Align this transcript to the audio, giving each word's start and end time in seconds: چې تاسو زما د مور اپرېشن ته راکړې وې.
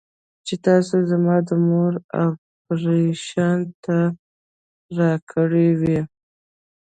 چې 0.47 0.55
تاسو 0.67 0.95
زما 1.11 1.35
د 1.47 1.49
مور 1.67 1.93
اپرېشن 2.23 3.59
ته 3.83 3.97
راکړې 4.97 5.69
وې. 5.79 5.99